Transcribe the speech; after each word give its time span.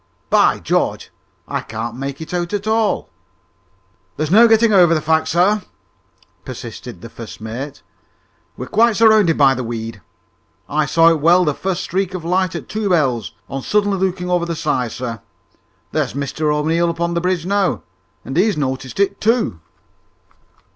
"By 0.31 0.57
George, 0.57 1.11
I 1.47 1.61
can't 1.61 1.95
make 1.95 2.19
it 2.21 2.33
out 2.33 2.53
at 2.53 2.65
all!" 2.65 3.11
"There's 4.17 4.31
no 4.31 4.47
getting 4.47 4.73
over 4.73 4.95
the 4.95 4.99
fact, 4.99 5.27
sir," 5.27 5.61
persisted 6.43 7.01
the 7.01 7.07
first 7.09 7.39
mate. 7.39 7.83
"We're 8.57 8.65
quite 8.65 8.95
surrounded 8.97 9.37
by 9.37 9.53
the 9.53 9.63
weed. 9.63 10.01
I 10.67 10.87
saw 10.87 11.09
it 11.09 11.19
well 11.19 11.45
the 11.45 11.53
first 11.53 11.83
streak 11.83 12.15
of 12.15 12.25
light 12.25 12.55
at 12.55 12.67
two 12.67 12.89
bells, 12.89 13.33
on 13.47 13.61
suddenly 13.61 13.99
looking 13.99 14.27
over 14.27 14.47
the 14.47 14.55
side, 14.55 14.91
sir. 14.91 15.21
There's 15.91 16.15
Mr 16.15 16.51
O'Neil 16.51 16.89
up 16.89 16.99
on 16.99 17.13
the 17.13 17.21
bridge 17.21 17.45
now, 17.45 17.83
and 18.25 18.35
he 18.35 18.47
has 18.47 18.57
noticed 18.57 18.99
it 18.99 19.21
too!" 19.21 19.59